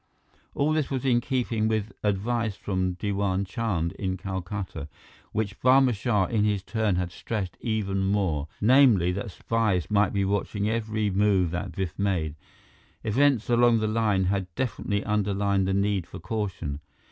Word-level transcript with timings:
All 0.55 0.73
this 0.73 0.89
was 0.89 1.05
in 1.05 1.21
keeping 1.21 1.67
with 1.67 1.91
advice 2.01 2.55
from 2.55 2.93
Diwan 2.95 3.45
Chand 3.45 3.91
in 3.99 4.17
Calcutta, 4.17 4.87
which 5.31 5.61
Barma 5.61 5.93
Shah 5.93 6.25
in 6.25 6.43
his 6.43 6.63
turn 6.63 6.95
had 6.95 7.11
stressed 7.11 7.55
even 7.61 8.05
more; 8.05 8.47
namely, 8.59 9.11
that 9.11 9.29
spies 9.29 9.91
might 9.91 10.11
be 10.11 10.25
watching 10.25 10.67
every 10.67 11.11
move 11.11 11.51
that 11.51 11.73
Biff 11.73 11.99
made. 11.99 12.33
Events 13.03 13.47
along 13.47 13.77
the 13.77 13.87
line 13.87 14.23
had 14.23 14.47
definitely 14.55 15.03
underlined 15.03 15.67
the 15.67 15.73
need 15.75 16.07
for 16.07 16.17
caution. 16.17 16.79